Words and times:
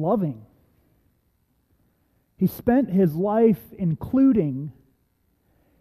loving. 0.00 0.44
He 2.36 2.46
spent 2.46 2.90
his 2.90 3.14
life 3.14 3.60
including. 3.76 4.72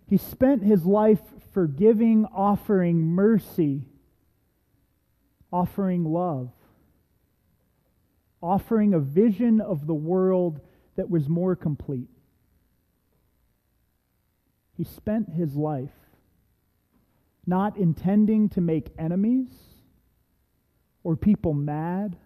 He 0.08 0.18
spent 0.18 0.64
his 0.64 0.86
life 0.86 1.22
forgiving, 1.54 2.26
offering 2.26 3.02
mercy, 3.02 3.86
offering 5.52 6.04
love, 6.04 6.50
offering 8.42 8.94
a 8.94 9.00
vision 9.00 9.62
of 9.62 9.88
the 9.88 9.94
world 9.94 10.60
that 10.96 11.10
was 11.10 11.30
more 11.30 11.56
complete. 11.56 12.10
He 14.76 14.84
spent 14.84 15.30
his 15.30 15.56
life 15.56 15.90
not 17.46 17.78
intending 17.78 18.50
to 18.50 18.62
make 18.62 18.90
enemies 18.98 19.50
or 21.04 21.16
people 21.16 21.54
mad 21.54 22.18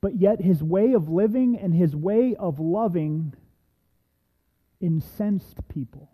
but 0.00 0.16
yet 0.18 0.40
his 0.40 0.62
way 0.62 0.92
of 0.92 1.08
living 1.08 1.58
and 1.58 1.74
his 1.74 1.94
way 1.94 2.34
of 2.36 2.58
loving 2.58 3.34
incensed 4.80 5.68
people. 5.68 6.10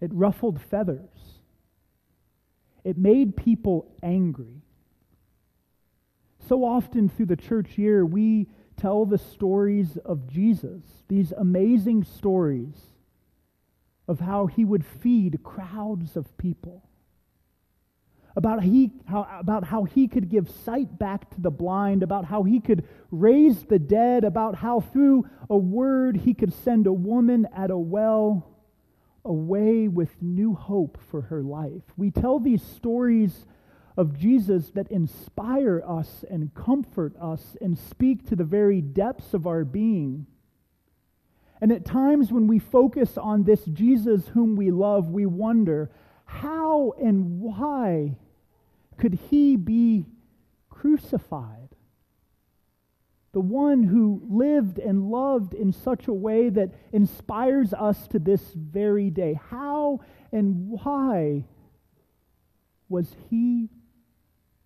It 0.00 0.12
ruffled 0.12 0.60
feathers. 0.60 1.40
It 2.84 2.96
made 2.96 3.36
people 3.36 3.90
angry. 4.02 4.62
So 6.48 6.64
often 6.64 7.08
through 7.08 7.26
the 7.26 7.36
church 7.36 7.78
year, 7.78 8.04
we 8.04 8.48
tell 8.76 9.04
the 9.04 9.18
stories 9.18 9.98
of 9.98 10.26
Jesus, 10.26 10.82
these 11.08 11.32
amazing 11.32 12.04
stories 12.04 12.74
of 14.08 14.20
how 14.20 14.46
he 14.46 14.64
would 14.64 14.84
feed 14.84 15.42
crowds 15.42 16.16
of 16.16 16.36
people 16.38 16.89
about, 18.36 18.62
he, 18.62 18.92
how, 19.06 19.26
about 19.38 19.64
how 19.64 19.84
he 19.84 20.08
could 20.08 20.28
give 20.28 20.48
sight 20.64 20.98
back 20.98 21.30
to 21.30 21.40
the 21.40 21.50
blind, 21.50 22.02
about 22.02 22.24
how 22.24 22.42
he 22.42 22.60
could 22.60 22.86
raise 23.10 23.64
the 23.64 23.78
dead, 23.78 24.24
about 24.24 24.54
how 24.54 24.80
through 24.80 25.28
a 25.48 25.56
word 25.56 26.16
he 26.16 26.34
could 26.34 26.52
send 26.52 26.86
a 26.86 26.92
woman 26.92 27.46
at 27.54 27.70
a 27.70 27.78
well 27.78 28.46
away 29.24 29.88
with 29.88 30.10
new 30.22 30.54
hope 30.54 30.98
for 31.10 31.22
her 31.22 31.42
life. 31.42 31.82
We 31.96 32.10
tell 32.10 32.38
these 32.38 32.62
stories 32.62 33.46
of 33.96 34.18
Jesus 34.18 34.70
that 34.70 34.90
inspire 34.90 35.82
us 35.86 36.24
and 36.30 36.54
comfort 36.54 37.14
us 37.20 37.56
and 37.60 37.76
speak 37.76 38.28
to 38.28 38.36
the 38.36 38.44
very 38.44 38.80
depths 38.80 39.34
of 39.34 39.46
our 39.46 39.64
being. 39.64 40.26
And 41.60 41.70
at 41.70 41.84
times 41.84 42.32
when 42.32 42.46
we 42.46 42.58
focus 42.58 43.18
on 43.18 43.42
this 43.42 43.64
Jesus 43.66 44.28
whom 44.28 44.56
we 44.56 44.70
love, 44.70 45.10
we 45.10 45.26
wonder 45.26 45.90
how 46.30 46.94
and 47.02 47.40
why 47.40 48.16
could 48.96 49.18
he 49.30 49.56
be 49.56 50.06
crucified? 50.70 51.68
The 53.32 53.40
one 53.40 53.82
who 53.82 54.22
lived 54.28 54.78
and 54.78 55.10
loved 55.10 55.54
in 55.54 55.72
such 55.72 56.06
a 56.06 56.12
way 56.12 56.48
that 56.48 56.70
inspires 56.92 57.74
us 57.74 58.06
to 58.08 58.18
this 58.18 58.40
very 58.54 59.10
day. 59.10 59.38
How 59.50 60.00
and 60.32 60.70
why 60.70 61.44
was 62.88 63.14
he 63.28 63.68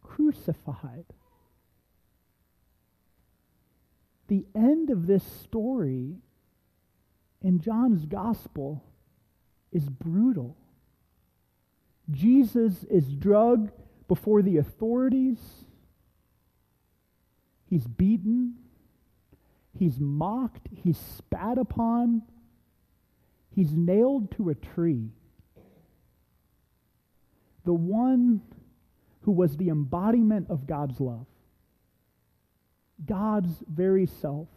crucified? 0.03 1.07
The 4.29 4.47
end 4.55 4.91
of 4.91 5.07
this 5.07 5.25
story 5.25 6.17
in 7.43 7.61
John's 7.61 8.05
gospel 8.07 8.85
is 9.73 9.89
brutal. 9.89 10.57
Jesus 12.11 12.85
is 12.85 13.07
drugged 13.15 13.71
before 14.09 14.43
the 14.43 14.59
authorities. 14.59 15.39
He's 17.67 17.87
beaten. 17.87 18.55
He's 19.79 19.99
mocked. 19.99 20.69
He's 20.71 20.99
spat 20.99 21.59
upon. 21.59 22.23
He's 23.51 23.73
nailed 23.73 24.31
to 24.37 24.51
a 24.51 24.55
tree. 24.55 25.11
The 27.65 27.73
one 27.73 28.43
who 29.23 29.33
was 29.33 29.57
the 29.57 29.71
embodiment 29.71 30.51
of 30.51 30.67
God's 30.67 31.01
love, 31.01 31.27
God's 33.07 33.63
very 33.67 34.07
self, 34.07 34.49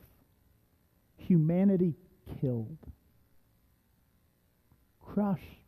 humanity 1.15 1.95
killed, 2.41 2.77
crushed, 5.01 5.66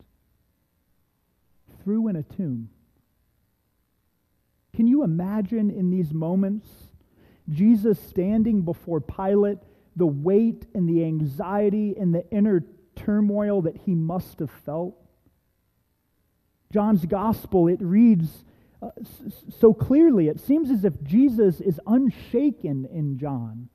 threw 1.84 2.08
in 2.08 2.16
a 2.16 2.24
tomb. 2.24 2.70
Can 4.76 4.88
you 4.88 5.04
imagine 5.04 5.70
in 5.70 5.90
these 5.90 6.14
moments 6.14 6.68
Jesus 7.50 8.00
standing 8.00 8.62
before 8.62 9.02
Pilate, 9.02 9.58
the 9.96 10.06
weight 10.06 10.66
and 10.74 10.88
the 10.88 11.04
anxiety 11.04 11.96
and 11.98 12.14
the 12.14 12.30
inner 12.30 12.64
turmoil 12.96 13.62
that 13.64 13.78
he 13.78 13.96
must 13.96 14.40
have 14.40 14.52
felt? 14.52 14.96
John's 16.72 17.06
gospel, 17.06 17.68
it 17.68 17.82
reads 17.82 18.46
uh, 18.82 18.92
so 19.60 19.74
clearly. 19.74 20.28
It 20.28 20.40
seems 20.40 20.70
as 20.70 20.86
if 20.86 21.02
Jesus 21.04 21.60
is 21.60 21.82
unshaken 21.88 22.88
in 22.92 23.18
John. 23.18 23.70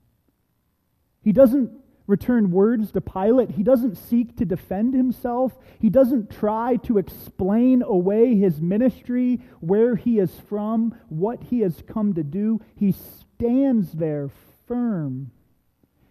He 1.21 1.31
doesn't 1.31 1.71
return 2.07 2.51
words 2.51 2.91
to 2.91 3.01
Pilate. 3.01 3.51
He 3.51 3.63
doesn't 3.63 3.95
seek 3.95 4.35
to 4.37 4.45
defend 4.45 4.93
himself. 4.93 5.57
He 5.79 5.89
doesn't 5.89 6.29
try 6.29 6.77
to 6.83 6.97
explain 6.97 7.81
away 7.81 8.35
his 8.35 8.61
ministry, 8.61 9.41
where 9.59 9.95
he 9.95 10.19
is 10.19 10.39
from, 10.47 10.95
what 11.09 11.43
he 11.43 11.61
has 11.61 11.81
come 11.87 12.13
to 12.13 12.23
do. 12.23 12.61
He 12.75 12.91
stands 12.91 13.93
there 13.93 14.29
firm 14.67 15.31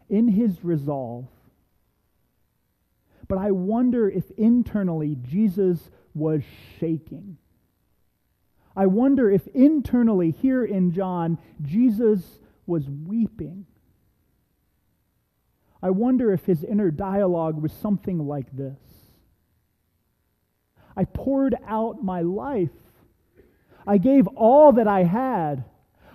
in 0.08 0.28
his 0.28 0.64
resolve. 0.64 1.26
But 3.28 3.38
I 3.38 3.52
wonder 3.52 4.08
if 4.08 4.30
internally 4.32 5.16
Jesus 5.22 5.90
was 6.12 6.42
shaking. 6.78 7.38
I 8.76 8.86
wonder 8.86 9.30
if 9.30 9.46
internally 9.48 10.32
here 10.32 10.64
in 10.64 10.92
John, 10.92 11.38
Jesus 11.62 12.40
was 12.66 12.88
weeping. 12.88 13.66
I 15.84 15.90
wonder 15.90 16.32
if 16.32 16.46
his 16.46 16.64
inner 16.64 16.90
dialogue 16.90 17.60
was 17.60 17.70
something 17.70 18.26
like 18.26 18.46
this 18.56 18.78
I 20.96 21.04
poured 21.04 21.56
out 21.66 22.02
my 22.02 22.22
life. 22.22 22.70
I 23.86 23.98
gave 23.98 24.26
all 24.28 24.72
that 24.72 24.88
I 24.88 25.02
had. 25.02 25.64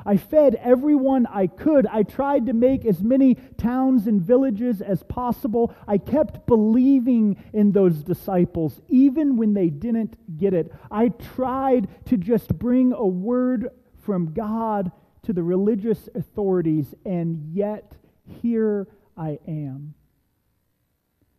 I 0.06 0.18
fed 0.18 0.56
everyone 0.56 1.28
I 1.28 1.46
could. 1.46 1.86
I 1.86 2.02
tried 2.02 2.48
to 2.48 2.54
make 2.54 2.84
as 2.84 3.04
many 3.04 3.36
towns 3.58 4.08
and 4.08 4.22
villages 4.22 4.82
as 4.82 5.04
possible. 5.04 5.76
I 5.88 6.00
kept 6.00 6.48
believing 6.48 7.44
in 7.54 7.74
those 7.74 8.02
disciples, 8.02 8.82
even 8.88 9.38
when 9.38 9.54
they 9.54 9.70
didn't 9.70 10.38
get 10.38 10.56
it. 10.56 10.72
I 10.90 11.10
tried 11.10 11.90
to 12.06 12.18
just 12.18 12.58
bring 12.58 12.94
a 12.94 13.06
word 13.06 13.68
from 14.02 14.34
God 14.34 14.92
to 15.24 15.34
the 15.34 15.44
religious 15.44 16.10
authorities, 16.16 16.96
and 17.06 17.54
yet 17.54 17.96
here 18.42 18.88
I 19.20 19.38
am, 19.46 19.96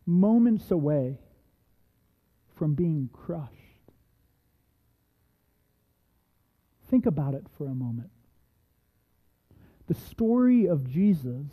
moments 0.04 0.70
away 0.70 1.18
from 2.54 2.74
being 2.74 3.08
crushed. 3.10 3.54
Think 6.90 7.06
about 7.06 7.32
it 7.32 7.44
for 7.56 7.66
a 7.66 7.74
moment. 7.74 8.10
The 9.86 9.94
story 9.94 10.66
of 10.66 10.90
Jesus 10.90 11.46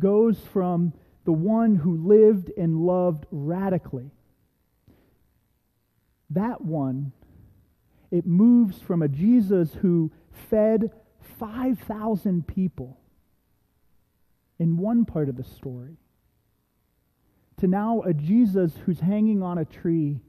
goes 0.00 0.40
from 0.52 0.92
the 1.24 1.32
one 1.32 1.76
who 1.76 1.96
lived 1.96 2.50
and 2.58 2.80
loved 2.84 3.26
radically. 3.30 4.10
That 6.30 6.60
one, 6.60 7.12
it 8.10 8.26
moves 8.26 8.80
from 8.80 9.00
a 9.00 9.08
Jesus 9.08 9.74
who 9.74 10.10
fed 10.32 10.90
5,000 11.38 12.48
people 12.48 12.98
in 14.58 14.76
one 14.76 15.04
part 15.04 15.28
of 15.28 15.36
the 15.36 15.44
story 15.44 15.96
to 17.58 17.66
now 17.66 18.02
a 18.02 18.12
Jesus 18.12 18.72
who's 18.84 19.00
hanging 19.00 19.42
on 19.42 19.58
a 19.58 19.64
tree 19.64 20.20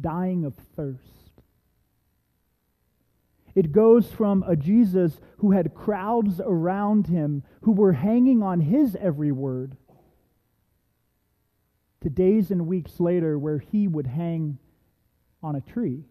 dying 0.00 0.44
of 0.44 0.54
thirst. 0.76 1.42
It 3.54 3.72
goes 3.72 4.12
from 4.12 4.44
a 4.46 4.54
Jesus 4.54 5.18
who 5.38 5.52
had 5.52 5.74
crowds 5.74 6.40
around 6.44 7.08
him 7.08 7.42
who 7.62 7.72
were 7.72 7.94
hanging 7.94 8.42
on 8.42 8.60
his 8.60 8.96
every 9.00 9.32
word 9.32 9.76
to 12.02 12.08
days 12.08 12.50
and 12.50 12.66
weeks 12.66 13.00
later 13.00 13.38
where 13.38 13.58
he 13.58 13.88
would 13.88 14.06
hang 14.06 14.58
on 15.42 15.56
a 15.56 15.60
tree. 15.60 16.04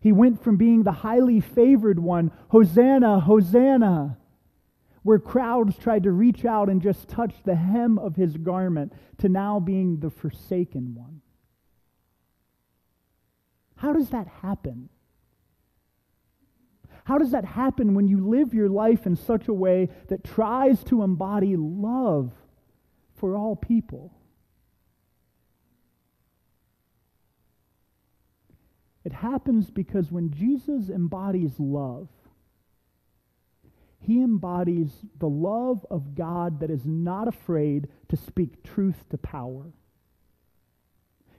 He 0.00 0.12
went 0.12 0.42
from 0.42 0.56
being 0.56 0.82
the 0.82 0.92
highly 0.92 1.40
favored 1.40 1.98
one, 1.98 2.30
Hosanna, 2.48 3.20
Hosanna, 3.20 4.16
where 5.02 5.18
crowds 5.18 5.76
tried 5.76 6.04
to 6.04 6.12
reach 6.12 6.44
out 6.44 6.68
and 6.68 6.80
just 6.80 7.08
touch 7.08 7.34
the 7.44 7.56
hem 7.56 7.98
of 7.98 8.16
his 8.16 8.36
garment, 8.36 8.92
to 9.18 9.28
now 9.28 9.58
being 9.58 9.98
the 10.00 10.10
forsaken 10.10 10.94
one. 10.94 11.20
How 13.76 13.92
does 13.92 14.10
that 14.10 14.28
happen? 14.28 14.88
How 17.04 17.18
does 17.18 17.32
that 17.32 17.44
happen 17.44 17.94
when 17.94 18.06
you 18.06 18.28
live 18.28 18.54
your 18.54 18.68
life 18.68 19.06
in 19.06 19.16
such 19.16 19.48
a 19.48 19.52
way 19.52 19.88
that 20.08 20.22
tries 20.22 20.84
to 20.84 21.02
embody 21.02 21.56
love 21.56 22.32
for 23.16 23.36
all 23.36 23.56
people? 23.56 24.14
It 29.04 29.12
happens 29.12 29.68
because 29.70 30.12
when 30.12 30.30
Jesus 30.30 30.88
embodies 30.88 31.58
love, 31.58 32.08
he 34.02 34.22
embodies 34.22 34.90
the 35.18 35.28
love 35.28 35.86
of 35.88 36.14
God 36.14 36.60
that 36.60 36.70
is 36.70 36.84
not 36.84 37.28
afraid 37.28 37.88
to 38.08 38.16
speak 38.16 38.64
truth 38.64 39.08
to 39.10 39.18
power. 39.18 39.72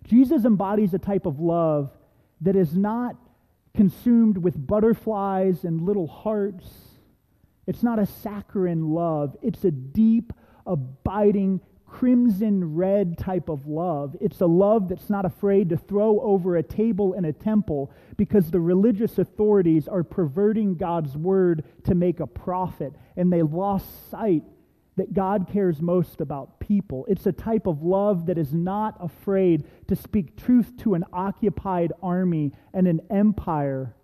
Jesus 0.06 0.46
embodies 0.46 0.94
a 0.94 1.00
type 1.00 1.26
of 1.26 1.40
love 1.40 1.92
that 2.42 2.56
is 2.56 2.76
not 2.76 3.16
consumed 3.76 4.38
with 4.38 4.66
butterflies 4.66 5.66
and 5.66 5.82
little 5.82 6.08
hearts. 6.08 6.70
It's 7.68 7.84
not 7.84 8.00
a 8.00 8.06
saccharine 8.06 8.90
love. 8.90 9.36
It's 9.42 9.64
a 9.66 9.72
deep, 9.72 10.32
abiding, 10.66 11.62
crimson 11.94 12.74
red 12.74 13.20
type 13.20 13.50
of 13.50 13.68
love. 13.68 14.16
It's 14.20 14.42
a 14.42 14.48
love 14.48 14.90
that's 14.90 15.12
not 15.12 15.26
afraid 15.26 15.70
to 15.70 15.78
throw 15.78 16.20
over 16.22 16.56
a 16.56 16.64
table 16.64 17.14
in 17.14 17.24
a 17.24 17.32
temple 17.32 17.92
because 18.18 18.50
the 18.50 18.60
religious 18.60 19.20
authorities 19.20 19.88
are 19.88 20.04
perverting 20.04 20.76
God's 20.76 21.16
word 21.16 21.64
to 21.84 21.94
make 21.94 22.20
a 22.20 22.26
profit, 22.26 22.94
and 23.16 23.32
they 23.32 23.44
lost 23.44 24.10
sight 24.10 24.42
that 24.96 25.14
God 25.14 25.48
cares 25.48 25.82
most 25.82 26.20
about 26.20 26.60
people. 26.60 27.06
It's 27.08 27.28
a 27.28 27.32
type 27.32 27.68
of 27.68 27.84
love 27.84 28.26
that 28.26 28.40
is 28.40 28.56
not 28.56 28.98
afraid 29.00 29.64
to 29.88 29.96
speak 29.96 30.36
truth 30.36 30.76
to 30.78 30.96
an 30.96 31.04
occupied 31.14 31.94
army 32.02 32.54
and 32.74 32.88
an 32.88 33.02
empire 33.12 33.96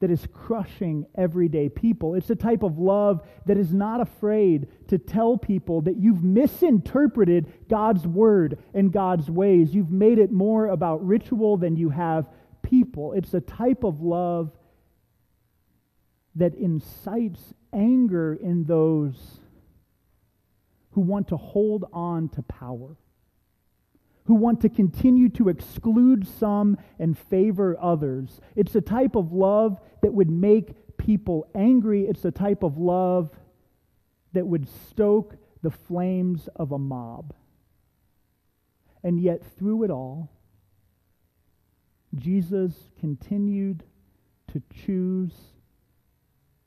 that 0.00 0.10
is 0.10 0.26
crushing 0.32 1.06
everyday 1.14 1.68
people. 1.68 2.14
It's 2.14 2.30
a 2.30 2.34
type 2.34 2.62
of 2.62 2.78
love 2.78 3.20
that 3.46 3.58
is 3.58 3.72
not 3.72 4.00
afraid 4.00 4.66
to 4.88 4.98
tell 4.98 5.36
people 5.36 5.82
that 5.82 5.98
you've 5.98 6.24
misinterpreted 6.24 7.52
God's 7.68 8.06
word 8.06 8.58
and 8.74 8.90
God's 8.90 9.30
ways. 9.30 9.74
You've 9.74 9.92
made 9.92 10.18
it 10.18 10.32
more 10.32 10.68
about 10.68 11.06
ritual 11.06 11.58
than 11.58 11.76
you 11.76 11.90
have 11.90 12.28
people. 12.62 13.12
It's 13.12 13.34
a 13.34 13.40
type 13.40 13.84
of 13.84 14.00
love 14.00 14.52
that 16.34 16.54
incites 16.54 17.54
anger 17.72 18.34
in 18.34 18.64
those 18.64 19.40
who 20.92 21.02
want 21.02 21.28
to 21.28 21.36
hold 21.36 21.84
on 21.92 22.28
to 22.30 22.42
power, 22.42 22.96
who 24.24 24.34
want 24.34 24.60
to 24.60 24.68
continue 24.68 25.28
to 25.28 25.48
exclude 25.48 26.26
some 26.26 26.78
and 26.98 27.18
favor 27.18 27.76
others. 27.80 28.40
It's 28.54 28.74
a 28.74 28.80
type 28.80 29.16
of 29.16 29.32
love 29.32 29.80
that 30.02 30.12
would 30.12 30.30
make 30.30 30.96
people 30.96 31.48
angry. 31.54 32.04
It's 32.06 32.24
a 32.24 32.30
type 32.30 32.62
of 32.62 32.78
love 32.78 33.30
that 34.32 34.46
would 34.46 34.68
stoke 34.68 35.36
the 35.62 35.70
flames 35.70 36.48
of 36.56 36.72
a 36.72 36.78
mob. 36.78 37.34
And 39.02 39.18
yet, 39.20 39.42
through 39.58 39.84
it 39.84 39.90
all, 39.90 40.30
Jesus 42.14 42.72
continued 43.00 43.82
to 44.52 44.62
choose 44.84 45.32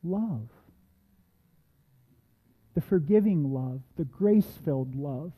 love 0.04 0.50
the 2.74 2.82
forgiving 2.82 3.54
love, 3.54 3.82
the 3.98 4.06
grace 4.06 4.58
filled 4.66 4.96
love, 4.96 5.32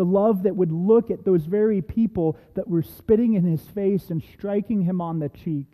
the 0.00 0.04
love 0.06 0.44
that 0.44 0.56
would 0.56 0.72
look 0.72 1.10
at 1.10 1.26
those 1.26 1.44
very 1.44 1.82
people 1.82 2.38
that 2.54 2.66
were 2.66 2.80
spitting 2.80 3.34
in 3.34 3.44
his 3.44 3.60
face 3.60 4.08
and 4.08 4.22
striking 4.32 4.80
him 4.80 4.98
on 4.98 5.18
the 5.18 5.28
cheek 5.28 5.66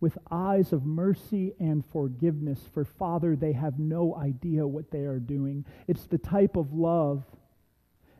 with 0.00 0.16
eyes 0.30 0.72
of 0.72 0.86
mercy 0.86 1.52
and 1.60 1.84
forgiveness. 1.84 2.58
For, 2.72 2.82
Father, 2.82 3.36
they 3.36 3.52
have 3.52 3.78
no 3.78 4.16
idea 4.16 4.66
what 4.66 4.90
they 4.90 5.04
are 5.04 5.18
doing. 5.18 5.66
It's 5.86 6.06
the 6.06 6.16
type 6.16 6.56
of 6.56 6.72
love 6.72 7.24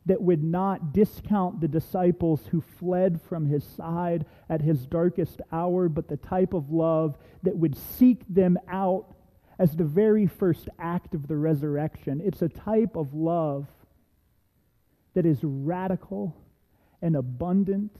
that 0.04 0.20
would 0.20 0.44
not 0.44 0.92
discount 0.92 1.62
the 1.62 1.69
disciples 1.69 2.46
who 2.50 2.60
fled 2.60 3.19
from 3.22 3.46
his 3.46 3.64
side 3.64 4.26
at 4.50 4.60
his 4.60 4.84
darkest 4.84 5.40
hour, 5.50 5.88
but 5.88 6.08
the 6.08 6.19
type 6.19 6.52
of 6.52 6.70
love 6.70 7.16
that 7.42 7.56
would 7.56 7.75
seek 7.75 8.20
them 8.28 8.58
out 8.69 9.14
as 9.58 9.75
the 9.75 9.84
very 9.84 10.26
first 10.26 10.69
act 10.78 11.14
of 11.14 11.26
the 11.26 11.37
resurrection. 11.38 12.20
It's 12.22 12.42
a 12.42 12.50
type 12.50 12.96
of 12.96 13.14
love 13.14 13.66
that 15.14 15.26
is 15.26 15.38
radical 15.43 16.37
and 17.00 17.16
abundant 17.16 17.96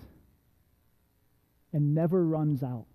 and 1.73 1.95
never 1.95 2.25
runs 2.25 2.63
out. 2.63 2.87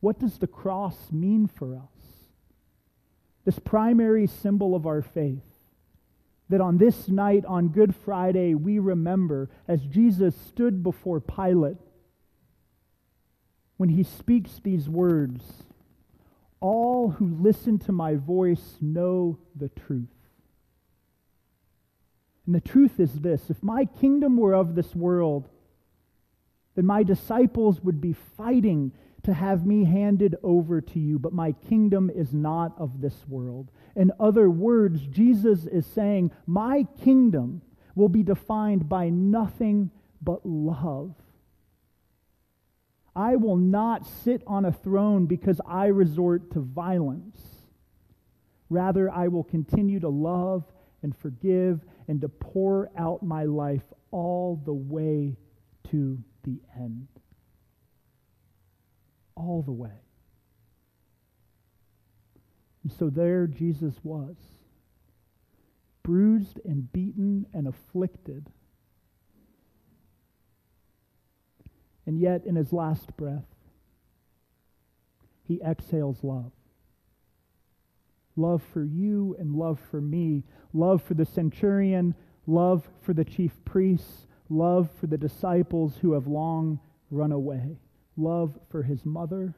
What 0.00 0.18
does 0.18 0.38
the 0.38 0.46
cross 0.46 0.96
mean 1.10 1.46
for 1.46 1.76
us? 1.76 1.82
This 3.44 3.58
primary 3.58 4.26
symbol 4.26 4.74
of 4.74 4.86
our 4.86 5.02
faith. 5.02 5.44
That 6.48 6.60
on 6.60 6.78
this 6.78 7.08
night, 7.08 7.44
on 7.44 7.68
Good 7.68 7.94
Friday, 7.94 8.54
we 8.54 8.78
remember 8.78 9.50
as 9.66 9.80
Jesus 9.82 10.36
stood 10.48 10.82
before 10.82 11.20
Pilate 11.20 11.78
when 13.76 13.88
he 13.88 14.04
speaks 14.04 14.60
these 14.62 14.88
words 14.88 15.42
all 16.60 17.10
who 17.10 17.36
listen 17.40 17.78
to 17.78 17.92
my 17.92 18.14
voice 18.14 18.76
know 18.80 19.38
the 19.54 19.68
truth. 19.68 20.08
And 22.46 22.54
the 22.54 22.60
truth 22.60 23.00
is 23.00 23.12
this 23.20 23.50
if 23.50 23.62
my 23.62 23.84
kingdom 23.84 24.36
were 24.36 24.54
of 24.54 24.74
this 24.74 24.94
world, 24.94 25.48
then 26.76 26.86
my 26.86 27.02
disciples 27.02 27.80
would 27.80 28.00
be 28.00 28.12
fighting 28.36 28.92
to 29.24 29.34
have 29.34 29.66
me 29.66 29.84
handed 29.84 30.36
over 30.44 30.80
to 30.80 31.00
you, 31.00 31.18
but 31.18 31.32
my 31.32 31.50
kingdom 31.50 32.08
is 32.14 32.32
not 32.32 32.72
of 32.78 33.00
this 33.00 33.26
world. 33.28 33.72
In 33.96 34.12
other 34.20 34.48
words, 34.48 35.04
Jesus 35.08 35.66
is 35.66 35.84
saying, 35.84 36.30
My 36.46 36.86
kingdom 37.02 37.62
will 37.96 38.08
be 38.08 38.22
defined 38.22 38.88
by 38.88 39.08
nothing 39.08 39.90
but 40.22 40.46
love. 40.46 41.14
I 43.16 43.34
will 43.36 43.56
not 43.56 44.06
sit 44.06 44.42
on 44.46 44.66
a 44.66 44.72
throne 44.72 45.26
because 45.26 45.60
I 45.66 45.86
resort 45.86 46.52
to 46.52 46.60
violence. 46.60 47.40
Rather, 48.68 49.10
I 49.10 49.28
will 49.28 49.44
continue 49.44 49.98
to 50.00 50.08
love 50.08 50.64
and 51.02 51.16
forgive 51.16 51.80
and 52.08 52.20
to 52.20 52.28
pour 52.28 52.90
out 52.96 53.22
my 53.22 53.44
life 53.44 53.82
all 54.10 54.60
the 54.64 54.72
way 54.72 55.36
to 55.90 56.18
the 56.44 56.60
end. 56.76 57.08
All 59.34 59.62
the 59.62 59.72
way. 59.72 60.00
And 62.82 62.92
so 62.92 63.10
there 63.10 63.46
Jesus 63.46 63.94
was, 64.02 64.36
bruised 66.02 66.60
and 66.64 66.92
beaten 66.92 67.46
and 67.52 67.66
afflicted 67.66 68.48
And 72.06 72.20
yet, 72.20 72.46
in 72.46 72.54
his 72.54 72.72
last 72.72 73.16
breath, 73.16 73.46
he 75.42 75.60
exhales 75.60 76.22
love. 76.22 76.52
Love 78.36 78.62
for 78.62 78.84
you 78.84 79.34
and 79.38 79.54
love 79.54 79.80
for 79.90 80.00
me. 80.00 80.44
Love 80.72 81.02
for 81.02 81.14
the 81.14 81.24
centurion. 81.24 82.14
Love 82.46 82.88
for 83.00 83.14
the 83.14 83.24
chief 83.24 83.52
priests. 83.64 84.26
Love 84.48 84.90
for 85.00 85.06
the 85.06 85.18
disciples 85.18 85.96
who 86.00 86.12
have 86.12 86.26
long 86.26 86.78
run 87.10 87.32
away. 87.32 87.78
Love 88.16 88.58
for 88.68 88.82
his 88.82 89.04
mother. 89.04 89.54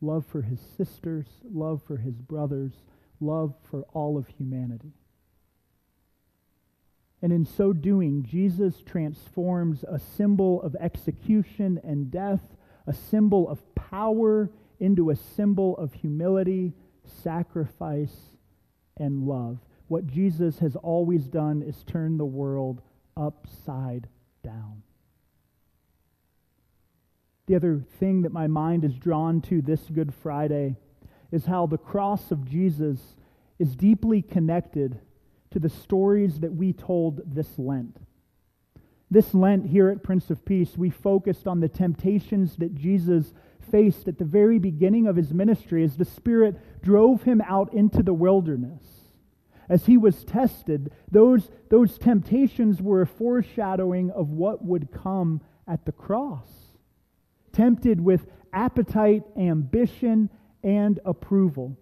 Love 0.00 0.26
for 0.26 0.42
his 0.42 0.60
sisters. 0.76 1.26
Love 1.44 1.80
for 1.82 1.96
his 1.96 2.16
brothers. 2.16 2.72
Love 3.20 3.54
for 3.70 3.82
all 3.92 4.18
of 4.18 4.26
humanity. 4.26 4.92
And 7.22 7.32
in 7.32 7.46
so 7.46 7.72
doing, 7.72 8.24
Jesus 8.24 8.82
transforms 8.84 9.84
a 9.84 10.00
symbol 10.00 10.60
of 10.62 10.74
execution 10.80 11.80
and 11.84 12.10
death, 12.10 12.56
a 12.88 12.92
symbol 12.92 13.48
of 13.48 13.74
power, 13.76 14.50
into 14.80 15.10
a 15.10 15.16
symbol 15.16 15.76
of 15.76 15.92
humility, 15.92 16.72
sacrifice, 17.04 18.14
and 18.96 19.26
love. 19.26 19.58
What 19.88 20.06
Jesus 20.06 20.58
has 20.60 20.76
always 20.76 21.28
done 21.28 21.62
is 21.62 21.84
turn 21.84 22.16
the 22.16 22.24
world 22.24 22.82
upside 23.16 24.08
down. 24.42 24.82
The 27.46 27.56
other 27.56 27.84
thing 27.98 28.22
that 28.22 28.32
my 28.32 28.46
mind 28.46 28.84
is 28.84 28.94
drawn 28.94 29.40
to 29.42 29.60
this 29.60 29.82
Good 29.90 30.14
Friday 30.14 30.76
is 31.30 31.46
how 31.46 31.66
the 31.66 31.78
cross 31.78 32.30
of 32.30 32.48
Jesus 32.48 33.16
is 33.58 33.74
deeply 33.74 34.22
connected 34.22 35.00
to 35.50 35.58
the 35.58 35.68
stories 35.68 36.40
that 36.40 36.54
we 36.54 36.72
told 36.72 37.20
this 37.34 37.58
Lent. 37.58 37.98
This 39.12 39.34
Lent 39.34 39.66
here 39.66 39.90
at 39.90 40.02
Prince 40.02 40.30
of 40.30 40.42
Peace, 40.42 40.74
we 40.74 40.88
focused 40.88 41.46
on 41.46 41.60
the 41.60 41.68
temptations 41.68 42.56
that 42.56 42.74
Jesus 42.74 43.34
faced 43.70 44.08
at 44.08 44.16
the 44.16 44.24
very 44.24 44.58
beginning 44.58 45.06
of 45.06 45.16
his 45.16 45.34
ministry 45.34 45.84
as 45.84 45.98
the 45.98 46.06
Spirit 46.06 46.56
drove 46.82 47.24
him 47.24 47.42
out 47.42 47.74
into 47.74 48.02
the 48.02 48.14
wilderness. 48.14 48.82
As 49.68 49.84
he 49.84 49.98
was 49.98 50.24
tested, 50.24 50.92
those, 51.10 51.50
those 51.68 51.98
temptations 51.98 52.80
were 52.80 53.02
a 53.02 53.06
foreshadowing 53.06 54.10
of 54.12 54.30
what 54.30 54.64
would 54.64 54.90
come 54.90 55.42
at 55.68 55.84
the 55.84 55.92
cross. 55.92 56.48
Tempted 57.52 58.00
with 58.00 58.26
appetite, 58.50 59.24
ambition, 59.36 60.30
and 60.64 60.98
approval. 61.04 61.76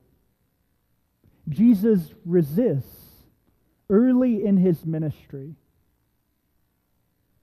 Jesus 1.48 2.12
resists 2.24 3.28
early 3.88 4.44
in 4.44 4.56
his 4.56 4.84
ministry 4.84 5.54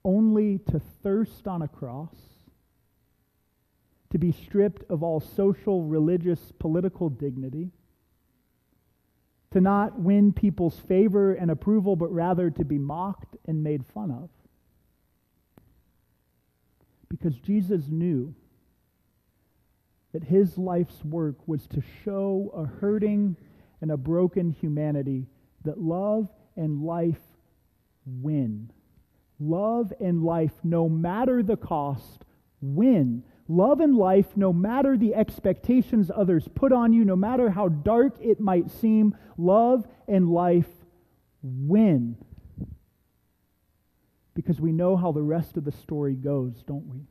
only 0.04 0.58
to 0.70 0.80
thirst 1.02 1.46
on 1.46 1.62
a 1.62 1.68
cross, 1.68 2.14
to 4.10 4.18
be 4.18 4.32
stripped 4.32 4.82
of 4.90 5.02
all 5.02 5.20
social, 5.20 5.84
religious, 5.84 6.52
political 6.58 7.08
dignity, 7.08 7.70
to 9.50 9.60
not 9.60 9.98
win 9.98 10.32
people's 10.32 10.78
favor 10.78 11.32
and 11.34 11.50
approval, 11.50 11.96
but 11.96 12.12
rather 12.12 12.50
to 12.50 12.64
be 12.64 12.78
mocked 12.78 13.36
and 13.46 13.62
made 13.62 13.84
fun 13.84 14.10
of. 14.10 14.28
Because 17.08 17.36
Jesus 17.38 17.88
knew 17.88 18.34
that 20.12 20.24
his 20.24 20.58
life's 20.58 21.04
work 21.04 21.36
was 21.46 21.66
to 21.68 21.82
show 22.04 22.52
a 22.54 22.64
hurting 22.80 23.36
and 23.80 23.90
a 23.90 23.96
broken 23.96 24.50
humanity 24.50 25.26
that 25.64 25.80
love 25.80 26.28
and 26.56 26.82
life 26.82 27.20
win. 28.06 28.37
Love 29.40 29.92
and 30.00 30.22
life, 30.22 30.52
no 30.64 30.88
matter 30.88 31.42
the 31.42 31.56
cost, 31.56 32.24
win. 32.60 33.22
Love 33.46 33.80
and 33.80 33.96
life, 33.96 34.36
no 34.36 34.52
matter 34.52 34.96
the 34.96 35.14
expectations 35.14 36.10
others 36.14 36.48
put 36.54 36.72
on 36.72 36.92
you, 36.92 37.04
no 37.04 37.16
matter 37.16 37.50
how 37.50 37.68
dark 37.68 38.16
it 38.20 38.40
might 38.40 38.70
seem, 38.70 39.16
love 39.36 39.86
and 40.06 40.28
life 40.28 40.68
win. 41.42 42.16
Because 44.34 44.60
we 44.60 44.72
know 44.72 44.96
how 44.96 45.12
the 45.12 45.22
rest 45.22 45.56
of 45.56 45.64
the 45.64 45.72
story 45.72 46.14
goes, 46.14 46.62
don't 46.64 46.86
we? 46.86 47.06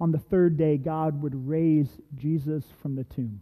On 0.00 0.10
the 0.10 0.18
third 0.18 0.56
day, 0.56 0.78
God 0.78 1.22
would 1.22 1.46
raise 1.46 2.00
Jesus 2.16 2.64
from 2.80 2.96
the 2.96 3.04
tomb 3.04 3.40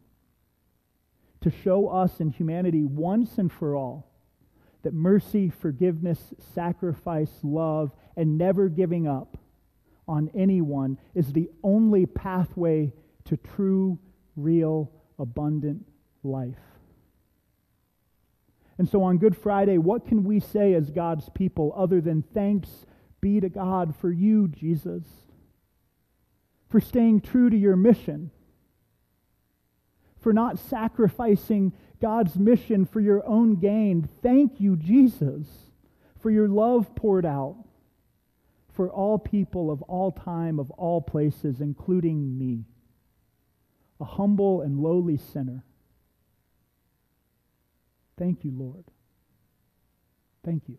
to 1.41 1.51
show 1.51 1.89
us 1.89 2.21
in 2.21 2.29
humanity 2.29 2.85
once 2.85 3.39
and 3.39 3.51
for 3.51 3.75
all 3.75 4.10
that 4.83 4.95
mercy, 4.95 5.49
forgiveness, 5.49 6.33
sacrifice, 6.55 7.33
love, 7.43 7.95
and 8.17 8.39
never 8.39 8.69
giving 8.69 9.07
up 9.07 9.37
on 10.09 10.31
anyone 10.35 10.99
is 11.15 11.33
the 11.33 11.49
only 11.63 12.07
pathway 12.07 12.93
to 13.25 13.37
true, 13.37 13.99
real, 14.37 14.91
abundant 15.19 15.87
life. 16.23 16.57
And 18.79 18.89
so 18.89 19.03
on 19.03 19.19
Good 19.19 19.37
Friday, 19.37 19.77
what 19.77 20.07
can 20.07 20.25
we 20.25 20.41
say 20.41 20.73
as 20.73 20.91
God's 20.91 21.29
people 21.29 21.73
other 21.77 22.01
than 22.01 22.23
thanks 22.23 22.87
be 23.21 23.39
to 23.39 23.49
God 23.49 23.95
for 23.95 24.11
you, 24.11 24.49
Jesus, 24.49 25.05
for 26.71 26.81
staying 26.81 27.21
true 27.21 27.51
to 27.51 27.57
your 27.57 27.77
mission, 27.77 28.31
for 30.19 30.33
not 30.33 30.59
sacrificing 30.59 31.73
God's 32.01 32.37
mission 32.37 32.87
for 32.87 33.01
your 33.01 33.27
own 33.27 33.57
gain. 33.57 34.09
Thank 34.23 34.61
you, 34.61 34.77
Jesus, 34.77 35.47
for 36.19 36.31
your 36.31 36.49
love 36.49 36.95
poured 36.95 37.27
out 37.27 37.57
for 38.73 38.91
all 38.91 39.19
people 39.19 39.71
of 39.71 39.83
all 39.83 40.11
time, 40.11 40.59
of 40.59 40.71
all 40.73 41.03
places, 41.03 41.61
including 41.61 42.39
me, 42.39 42.65
a 44.01 44.05
humble 44.05 44.63
and 44.63 44.79
lowly 44.79 45.19
sinner. 45.19 45.65
Thank 48.19 48.45
you, 48.45 48.53
Lord. 48.53 48.85
Thank 50.45 50.69
you. 50.69 50.79